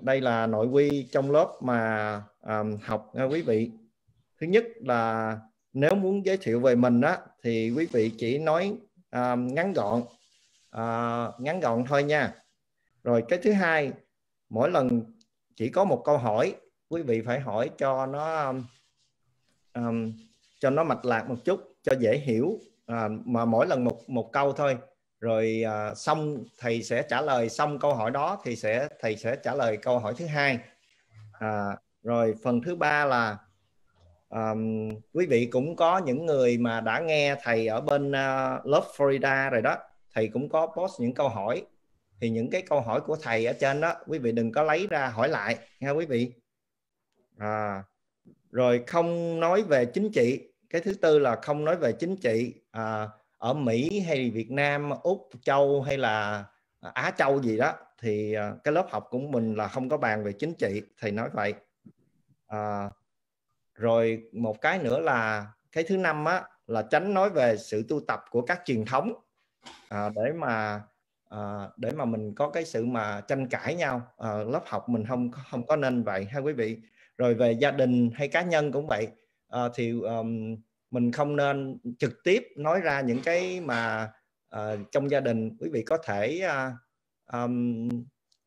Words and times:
đây 0.00 0.20
là 0.20 0.46
nội 0.46 0.66
quy 0.66 1.08
trong 1.12 1.30
lớp 1.30 1.52
mà 1.60 2.22
um, 2.40 2.76
học 2.82 3.10
nha 3.14 3.24
quý 3.24 3.42
vị. 3.42 3.70
Thứ 4.40 4.46
nhất 4.46 4.64
là 4.80 5.38
nếu 5.72 5.94
muốn 5.94 6.26
giới 6.26 6.36
thiệu 6.36 6.60
về 6.60 6.74
mình 6.74 7.00
á 7.00 7.18
thì 7.42 7.70
quý 7.70 7.86
vị 7.92 8.12
chỉ 8.18 8.38
nói 8.38 8.76
um, 9.12 9.54
ngắn 9.54 9.72
gọn 9.72 10.00
uh, 10.76 11.40
ngắn 11.40 11.60
gọn 11.60 11.84
thôi 11.88 12.02
nha. 12.02 12.34
Rồi 13.04 13.24
cái 13.28 13.38
thứ 13.42 13.52
hai 13.52 13.92
mỗi 14.48 14.70
lần 14.70 15.02
chỉ 15.56 15.68
có 15.68 15.84
một 15.84 16.02
câu 16.04 16.18
hỏi 16.18 16.54
quý 16.88 17.02
vị 17.02 17.22
phải 17.26 17.40
hỏi 17.40 17.70
cho 17.78 18.06
nó 18.06 18.52
um, 19.74 20.12
cho 20.58 20.70
nó 20.70 20.84
mạch 20.84 21.04
lạc 21.04 21.28
một 21.28 21.36
chút 21.44 21.60
cho 21.82 21.92
dễ 22.00 22.18
hiểu 22.18 22.58
à, 22.86 23.08
mà 23.24 23.44
mỗi 23.44 23.66
lần 23.66 23.84
một 23.84 24.10
một 24.10 24.32
câu 24.32 24.52
thôi 24.52 24.78
rồi 25.20 25.62
à, 25.66 25.94
xong 25.94 26.44
thầy 26.58 26.82
sẽ 26.82 27.02
trả 27.02 27.20
lời 27.20 27.48
xong 27.48 27.78
câu 27.78 27.94
hỏi 27.94 28.10
đó 28.10 28.40
thì 28.44 28.56
sẽ 28.56 28.88
thầy 29.00 29.16
sẽ 29.16 29.36
trả 29.36 29.54
lời 29.54 29.76
câu 29.76 29.98
hỏi 29.98 30.14
thứ 30.16 30.26
hai. 30.26 30.58
À, 31.32 31.76
rồi 32.02 32.34
phần 32.42 32.62
thứ 32.62 32.76
ba 32.76 33.04
là 33.04 33.38
um, 34.28 34.88
quý 35.12 35.26
vị 35.26 35.46
cũng 35.46 35.76
có 35.76 35.98
những 35.98 36.26
người 36.26 36.58
mà 36.58 36.80
đã 36.80 37.00
nghe 37.00 37.36
thầy 37.42 37.66
ở 37.66 37.80
bên 37.80 38.08
uh, 38.08 38.66
lớp 38.66 38.82
Florida 38.96 39.50
rồi 39.50 39.62
đó 39.62 39.76
thầy 40.14 40.28
cũng 40.28 40.48
có 40.48 40.66
post 40.66 41.00
những 41.00 41.14
câu 41.14 41.28
hỏi. 41.28 41.62
Thì 42.20 42.30
những 42.30 42.50
cái 42.50 42.62
câu 42.62 42.80
hỏi 42.80 43.00
của 43.00 43.16
thầy 43.22 43.46
ở 43.46 43.52
trên 43.52 43.80
đó 43.80 43.94
quý 44.06 44.18
vị 44.18 44.32
đừng 44.32 44.52
có 44.52 44.62
lấy 44.62 44.86
ra 44.86 45.08
hỏi 45.08 45.28
lại 45.28 45.58
nha 45.80 45.90
quý 45.90 46.06
vị? 46.06 46.32
À, 47.38 47.82
rồi 48.50 48.84
không 48.86 49.40
nói 49.40 49.62
về 49.62 49.84
chính 49.84 50.12
trị. 50.12 50.40
Cái 50.70 50.80
thứ 50.80 50.94
tư 50.94 51.18
là 51.18 51.36
không 51.42 51.64
nói 51.64 51.76
về 51.76 51.92
chính 51.92 52.16
trị. 52.16 52.54
À, 52.70 53.08
ở 53.38 53.54
Mỹ 53.54 54.00
hay 54.00 54.30
Việt 54.30 54.50
Nam 54.50 54.90
Úc 55.02 55.28
Châu 55.42 55.82
hay 55.82 55.98
là 55.98 56.44
à, 56.80 56.90
Á 56.94 57.10
Châu 57.10 57.42
gì 57.42 57.56
đó 57.56 57.72
thì 58.00 58.32
à, 58.32 58.52
cái 58.64 58.74
lớp 58.74 58.86
học 58.90 59.06
của 59.10 59.18
mình 59.18 59.54
là 59.54 59.68
không 59.68 59.88
có 59.88 59.96
bàn 59.96 60.24
về 60.24 60.32
chính 60.32 60.54
trị 60.54 60.82
thầy 60.98 61.10
nói 61.12 61.28
vậy. 61.32 61.54
À, 62.46 62.90
rồi 63.74 64.22
một 64.32 64.60
cái 64.60 64.78
nữa 64.78 65.00
là 65.00 65.46
cái 65.72 65.84
thứ 65.84 65.96
năm 65.96 66.24
á 66.24 66.42
là 66.66 66.82
tránh 66.82 67.14
nói 67.14 67.30
về 67.30 67.56
sự 67.56 67.84
tu 67.88 68.00
tập 68.00 68.24
của 68.30 68.42
các 68.42 68.62
truyền 68.64 68.84
thống. 68.84 69.12
À, 69.88 70.08
để 70.08 70.32
mà 70.32 70.82
à, 71.28 71.68
để 71.76 71.90
mà 71.90 72.04
mình 72.04 72.34
có 72.34 72.50
cái 72.50 72.64
sự 72.64 72.86
mà 72.86 73.20
tranh 73.20 73.48
cãi 73.48 73.74
nhau. 73.74 74.02
À, 74.18 74.32
lớp 74.34 74.62
học 74.66 74.88
mình 74.88 75.04
không 75.08 75.30
không 75.50 75.66
có 75.66 75.76
nên 75.76 76.02
vậy 76.02 76.24
ha 76.24 76.40
quý 76.40 76.52
vị. 76.52 76.78
Rồi 77.18 77.34
về 77.34 77.52
gia 77.52 77.70
đình 77.70 78.10
hay 78.14 78.28
cá 78.28 78.42
nhân 78.42 78.72
cũng 78.72 78.86
vậy. 78.86 79.08
À, 79.48 79.60
thì 79.74 79.90
um, 79.90 80.56
mình 80.90 81.12
không 81.12 81.36
nên 81.36 81.78
trực 81.98 82.24
tiếp 82.24 82.44
nói 82.56 82.80
ra 82.80 83.00
những 83.00 83.22
cái 83.22 83.60
mà 83.60 84.10
uh, 84.56 84.78
trong 84.92 85.10
gia 85.10 85.20
đình 85.20 85.56
quý 85.58 85.68
vị 85.72 85.82
có 85.82 85.98
thể 86.04 86.42
uh, 86.46 86.72
um, 87.32 87.88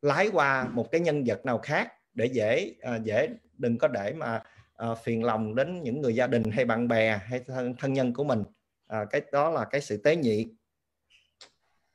lái 0.02 0.30
qua 0.32 0.68
một 0.72 0.90
cái 0.90 1.00
nhân 1.00 1.24
vật 1.26 1.46
nào 1.46 1.58
khác 1.58 1.92
để 2.14 2.26
dễ 2.26 2.74
uh, 2.96 3.04
dễ 3.04 3.28
đừng 3.58 3.78
có 3.78 3.88
để 3.88 4.12
mà 4.12 4.42
uh, 4.90 4.98
phiền 5.04 5.24
lòng 5.24 5.54
đến 5.54 5.82
những 5.82 6.00
người 6.00 6.14
gia 6.14 6.26
đình 6.26 6.42
hay 6.52 6.64
bạn 6.64 6.88
bè 6.88 7.16
hay 7.16 7.40
thân, 7.46 7.74
thân 7.78 7.92
nhân 7.92 8.14
của 8.14 8.24
mình. 8.24 8.40
Uh, 8.40 9.10
cái 9.10 9.22
đó 9.32 9.50
là 9.50 9.64
cái 9.64 9.80
sự 9.80 9.96
tế 9.96 10.16
nhị. 10.16 10.54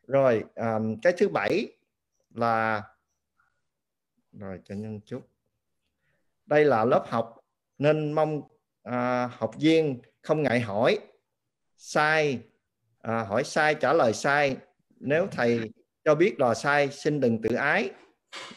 Rồi 0.08 0.44
um, 0.56 1.00
cái 1.02 1.14
thứ 1.18 1.30
bảy 1.30 1.68
là 2.30 2.84
rồi 4.32 4.60
cho 4.64 4.76
nhân 4.76 5.02
chút. 5.06 5.30
Đây 6.46 6.66
là 6.66 6.86
lớp 6.86 7.06
học 7.08 7.40
nên 7.78 8.14
mong 8.14 8.42
à, 8.92 9.30
học 9.38 9.52
viên 9.60 10.00
không 10.22 10.44
ngại 10.44 10.60
hỏi. 10.60 11.00
Sai. 11.78 12.40
À, 13.02 13.24
hỏi 13.24 13.44
sai 13.44 13.76
trả 13.76 13.94
lời 13.94 14.14
sai. 14.14 14.58
Nếu 15.00 15.28
thầy 15.32 15.72
cho 16.06 16.16
biết 16.16 16.40
là 16.40 16.54
sai 16.54 16.90
xin 16.92 17.20
đừng 17.20 17.42
tự 17.42 17.56
ái. 17.56 17.90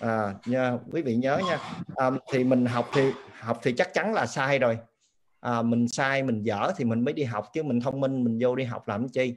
À, 0.01 0.35
nha 0.47 0.79
quý 0.93 1.03
vị 1.03 1.17
nhớ 1.17 1.41
nha. 1.49 1.59
À, 1.97 2.11
thì 2.33 2.45
mình 2.45 2.67
học 2.67 2.89
thì 2.95 3.11
học 3.41 3.59
thì 3.63 3.73
chắc 3.73 3.95
chắn 3.95 4.15
là 4.15 4.27
sai 4.27 4.59
rồi. 4.59 4.79
À, 5.41 5.63
mình 5.63 5.89
sai 5.89 6.23
mình 6.23 6.43
dở 6.43 6.73
thì 6.77 6.85
mình 6.85 7.05
mới 7.05 7.15
đi 7.15 7.23
học 7.23 7.47
chứ 7.53 7.63
mình 7.63 7.81
thông 7.81 8.01
minh 8.01 8.25
mình 8.25 8.39
vô 8.41 8.57
đi 8.57 8.65
học 8.65 8.89
làm 8.89 9.09
chi? 9.09 9.35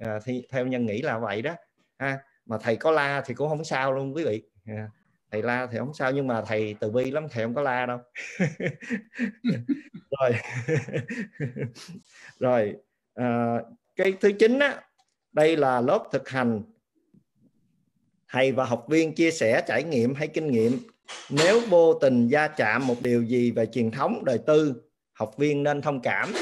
À, 0.00 0.18
thì 0.24 0.46
theo 0.50 0.66
nhân 0.66 0.86
nghĩ 0.86 1.02
là 1.02 1.18
vậy 1.18 1.42
đó. 1.42 1.54
Ha 1.98 2.18
mà 2.46 2.58
thầy 2.58 2.76
có 2.76 2.90
la 2.90 3.22
thì 3.26 3.34
cũng 3.34 3.48
không 3.48 3.64
sao 3.64 3.92
luôn 3.92 4.14
quý 4.14 4.24
vị. 4.24 4.42
À, 4.66 4.88
thầy 5.32 5.42
la 5.42 5.66
thì 5.72 5.78
không 5.78 5.94
sao 5.94 6.12
nhưng 6.12 6.26
mà 6.26 6.42
thầy 6.42 6.74
từ 6.80 6.90
bi 6.90 7.10
lắm 7.10 7.26
thầy 7.30 7.44
không 7.44 7.54
có 7.54 7.62
la 7.62 7.86
đâu. 7.86 7.98
Rồi. 10.18 10.32
Rồi 12.38 12.74
à, 13.14 13.56
cái 13.96 14.12
thứ 14.20 14.32
chín 14.38 14.58
á 14.58 14.82
đây 15.32 15.56
là 15.56 15.80
lớp 15.80 16.04
thực 16.12 16.28
hành. 16.28 16.62
Thầy 18.28 18.52
và 18.52 18.64
học 18.64 18.86
viên 18.88 19.14
chia 19.14 19.30
sẻ 19.30 19.62
trải 19.66 19.84
nghiệm 19.84 20.14
hay 20.14 20.28
kinh 20.28 20.50
nghiệm. 20.50 20.78
Nếu 21.30 21.60
vô 21.68 21.94
tình 21.94 22.28
gia 22.28 22.48
chạm 22.48 22.86
một 22.86 22.96
điều 23.02 23.22
gì 23.22 23.50
về 23.50 23.66
truyền 23.66 23.90
thống 23.90 24.24
đời 24.24 24.38
tư 24.46 24.82
học 25.12 25.34
viên 25.36 25.62
nên 25.62 25.82
thông 25.82 26.00
cảm 26.00 26.32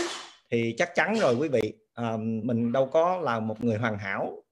thì 0.51 0.75
chắc 0.79 0.95
chắn 0.95 1.15
rồi 1.21 1.35
quý 1.35 1.49
vị. 1.49 1.75
À, 1.95 2.17
mình 2.43 2.73
đâu 2.73 2.87
có 2.87 3.19
là 3.19 3.41
một 3.41 3.65
người 3.65 3.77
hoàn 3.77 3.99
hảo. 3.99 4.43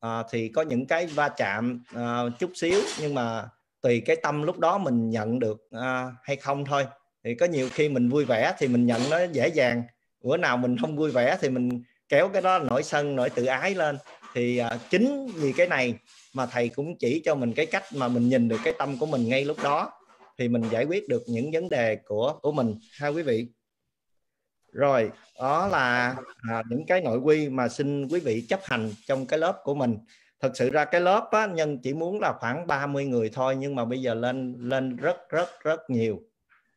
À, 0.00 0.22
thì 0.30 0.48
có 0.48 0.62
những 0.62 0.86
cái 0.86 1.06
va 1.06 1.28
chạm 1.28 1.82
à, 1.94 2.22
chút 2.38 2.50
xíu 2.54 2.80
nhưng 3.00 3.14
mà 3.14 3.48
tùy 3.80 4.02
cái 4.06 4.16
tâm 4.22 4.42
lúc 4.42 4.58
đó 4.58 4.78
mình 4.78 5.10
nhận 5.10 5.38
được 5.38 5.60
uh, 5.76 6.12
hay 6.22 6.36
không 6.36 6.64
thôi. 6.64 6.86
Thì 7.24 7.34
có 7.34 7.46
nhiều 7.46 7.68
khi 7.72 7.88
mình 7.88 8.08
vui 8.08 8.24
vẻ 8.24 8.54
thì 8.58 8.68
mình 8.68 8.86
nhận 8.86 9.00
nó 9.10 9.22
dễ 9.32 9.48
dàng. 9.48 9.82
Bữa 10.24 10.36
nào 10.36 10.56
mình 10.56 10.76
không 10.80 10.96
vui 10.96 11.10
vẻ 11.10 11.38
thì 11.40 11.48
mình 11.48 11.82
kéo 12.08 12.28
cái 12.28 12.42
đó 12.42 12.58
nổi 12.58 12.82
sân 12.82 13.16
nổi 13.16 13.30
tự 13.30 13.44
ái 13.44 13.74
lên. 13.74 13.98
Thì 14.34 14.60
uh, 14.74 14.80
chính 14.90 15.26
vì 15.26 15.52
cái 15.52 15.68
này 15.68 15.94
mà 16.34 16.46
thầy 16.46 16.68
cũng 16.68 16.98
chỉ 16.98 17.22
cho 17.24 17.34
mình 17.34 17.52
cái 17.52 17.66
cách 17.66 17.84
mà 17.94 18.08
mình 18.08 18.28
nhìn 18.28 18.48
được 18.48 18.60
cái 18.64 18.74
tâm 18.78 18.98
của 18.98 19.06
mình 19.06 19.28
ngay 19.28 19.44
lúc 19.44 19.56
đó. 19.62 19.92
Thì 20.38 20.48
mình 20.48 20.62
giải 20.70 20.84
quyết 20.84 21.08
được 21.08 21.22
những 21.26 21.50
vấn 21.52 21.68
đề 21.68 21.96
của 21.96 22.38
của 22.42 22.52
mình 22.52 22.74
ha 22.98 23.08
quý 23.08 23.22
vị? 23.22 23.48
Rồi 24.72 25.10
đó 25.38 25.68
là 25.68 26.16
à, 26.50 26.62
những 26.70 26.86
cái 26.86 27.00
nội 27.00 27.18
quy 27.18 27.48
mà 27.48 27.68
xin 27.68 28.08
quý 28.08 28.20
vị 28.20 28.46
chấp 28.48 28.60
hành 28.64 28.92
trong 29.06 29.26
cái 29.26 29.38
lớp 29.38 29.60
của 29.64 29.74
mình 29.74 29.98
thật 30.40 30.52
sự 30.54 30.70
ra 30.70 30.84
cái 30.84 31.00
lớp 31.00 31.28
á, 31.30 31.46
nhân 31.46 31.78
chỉ 31.82 31.94
muốn 31.94 32.20
là 32.20 32.32
khoảng 32.32 32.66
30 32.66 33.06
người 33.06 33.30
thôi 33.32 33.56
nhưng 33.56 33.74
mà 33.74 33.84
bây 33.84 34.02
giờ 34.02 34.14
lên 34.14 34.56
lên 34.58 34.96
rất 34.96 35.16
rất 35.28 35.48
rất 35.60 35.90
nhiều. 35.90 36.22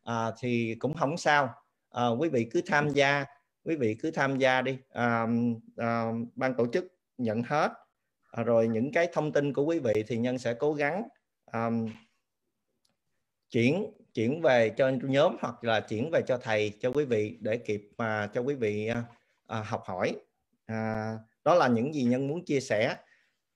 À, 0.04 0.30
thì 0.38 0.76
cũng 0.78 0.94
không 0.94 1.16
sao. 1.16 1.54
À, 1.90 2.08
quý 2.08 2.28
vị 2.28 2.48
cứ 2.52 2.60
tham 2.66 2.90
gia 2.90 3.24
quý 3.64 3.76
vị 3.76 3.96
cứ 4.02 4.10
tham 4.10 4.38
gia 4.38 4.62
đi. 4.62 4.78
À, 4.92 5.26
à, 5.76 6.06
ban 6.34 6.54
tổ 6.54 6.66
chức 6.72 6.86
nhận 7.18 7.42
hết. 7.42 7.72
À, 8.30 8.42
rồi 8.42 8.68
những 8.68 8.92
cái 8.92 9.08
thông 9.12 9.32
tin 9.32 9.52
của 9.52 9.64
quý 9.64 9.78
vị 9.78 10.04
thì 10.06 10.16
nhân 10.16 10.38
sẽ 10.38 10.54
cố 10.54 10.72
gắng 10.72 11.02
à, 11.46 11.70
chuyển 13.50 13.92
chuyển 14.14 14.42
về 14.42 14.68
cho 14.76 14.92
nhóm 15.02 15.36
hoặc 15.40 15.64
là 15.64 15.80
chuyển 15.80 16.10
về 16.10 16.22
cho 16.26 16.38
thầy 16.38 16.72
cho 16.80 16.90
quý 16.90 17.04
vị 17.04 17.38
để 17.40 17.56
kịp 17.56 17.88
mà 17.98 18.30
cho 18.34 18.40
quý 18.40 18.54
vị 18.54 18.86
à, 18.86 19.04
à, 19.46 19.62
học 19.62 19.82
hỏi. 19.86 20.16
À, 20.66 21.14
đó 21.44 21.54
là 21.54 21.68
những 21.68 21.94
gì 21.94 22.02
nhân 22.02 22.28
muốn 22.28 22.44
chia 22.44 22.60
sẻ 22.60 22.96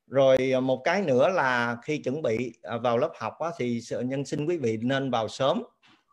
rồi 0.07 0.53
à, 0.55 0.61
một 0.61 0.81
cái 0.85 1.03
nữa 1.03 1.29
là 1.29 1.77
khi 1.83 1.99
chuẩn 1.99 2.23
bị 2.23 2.53
à, 2.63 2.77
vào 2.77 2.99
lớp 2.99 3.13
học 3.17 3.39
á, 3.39 3.51
thì 3.59 3.81
nhân 4.05 4.25
xin 4.25 4.47
quý 4.47 4.57
vị 4.57 4.79
nên 4.83 5.11
vào 5.11 5.29
sớm 5.29 5.63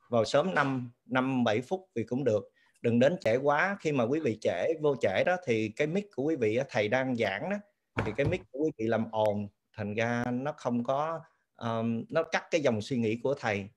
vào 0.10 0.26
sớm 0.26 0.54
5 0.56 0.92
năm 1.06 1.44
bảy 1.44 1.62
phút 1.62 1.90
thì 1.96 2.04
cũng 2.04 2.24
được. 2.24 2.50
Đừng 2.82 3.00
đến 3.00 3.16
trễ 3.22 3.38
quá. 3.38 3.78
Khi 3.80 3.92
mà 3.92 4.04
quý 4.04 4.20
vị 4.20 4.38
trễ 4.42 4.74
vô 4.82 4.96
trễ 5.02 5.24
đó 5.24 5.36
thì 5.46 5.70
cái 5.70 5.88
mic 5.88 6.08
của 6.16 6.24
quý 6.24 6.36
vị 6.36 6.60
thầy 6.70 6.88
đang 6.88 7.16
giảng 7.16 7.50
đó 7.50 7.58
thì 8.06 8.12
cái 8.18 8.26
mic 8.26 8.42
của 8.52 8.60
quý 8.60 8.72
vị 8.78 8.88
làm 8.88 9.12
ồn 9.12 9.48
thành 9.78 9.96
ra 9.96 10.26
nó 10.32 10.54
không 10.58 10.84
có 10.84 11.20
um, 11.58 12.04
nó 12.10 12.24
cắt 12.24 12.44
cái 12.52 12.62
dòng 12.62 12.82
suy 12.82 12.98
nghĩ 12.98 13.20
của 13.24 13.34
thầy. 13.34 13.70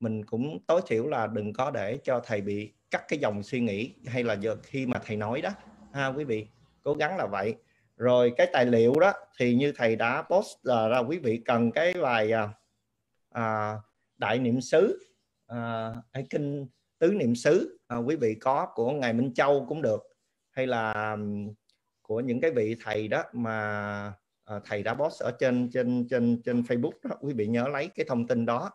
Mình 0.00 0.24
cũng 0.24 0.58
tối 0.66 0.80
thiểu 0.86 1.06
là 1.06 1.26
đừng 1.26 1.52
có 1.52 1.70
để 1.70 1.98
cho 2.04 2.20
thầy 2.24 2.40
bị 2.40 2.72
cắt 2.90 3.04
cái 3.08 3.18
dòng 3.18 3.42
suy 3.42 3.60
nghĩ 3.60 3.94
hay 4.06 4.24
là 4.24 4.34
giờ 4.34 4.56
khi 4.62 4.86
mà 4.86 5.00
thầy 5.04 5.16
nói 5.16 5.40
đó. 5.40 5.50
Ha 5.92 6.06
quý 6.06 6.24
vị 6.24 6.46
cố 6.82 6.94
gắng 6.94 7.16
là 7.16 7.26
vậy 7.26 7.54
rồi 8.02 8.32
cái 8.36 8.46
tài 8.52 8.66
liệu 8.66 8.92
đó 9.00 9.12
thì 9.38 9.54
như 9.54 9.72
thầy 9.76 9.96
đã 9.96 10.22
post 10.22 10.56
là 10.62 10.88
ra 10.88 10.98
quý 10.98 11.18
vị 11.18 11.42
cần 11.44 11.72
cái 11.72 11.94
bài 12.02 12.32
à, 12.32 12.48
à 13.30 13.76
đại 14.18 14.38
niệm 14.38 14.60
xứ 14.60 14.98
à, 15.46 15.90
hay 16.12 16.26
kinh 16.30 16.66
tứ 16.98 17.12
niệm 17.12 17.34
xứ 17.34 17.78
à, 17.88 17.96
quý 17.96 18.16
vị 18.16 18.34
có 18.40 18.72
của 18.74 18.92
ngài 18.92 19.12
Minh 19.12 19.34
Châu 19.34 19.66
cũng 19.68 19.82
được. 19.82 20.02
Hay 20.50 20.66
là 20.66 21.16
của 22.02 22.20
những 22.20 22.40
cái 22.40 22.50
vị 22.50 22.76
thầy 22.84 23.08
đó 23.08 23.22
mà 23.32 23.58
à, 24.44 24.60
thầy 24.64 24.82
đã 24.82 24.94
post 24.94 25.22
ở 25.22 25.30
trên 25.38 25.70
trên 25.72 26.08
trên 26.10 26.42
trên 26.44 26.62
Facebook 26.62 26.92
đó 27.02 27.16
quý 27.20 27.32
vị 27.32 27.46
nhớ 27.46 27.68
lấy 27.68 27.88
cái 27.88 28.06
thông 28.08 28.26
tin 28.26 28.46
đó. 28.46 28.70